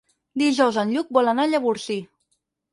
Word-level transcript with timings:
Dijous 0.41 0.79
en 0.85 0.95
Lluc 0.95 1.13
vol 1.19 1.31
anar 1.35 1.47
a 1.47 1.53
Llavorsí. 1.53 2.01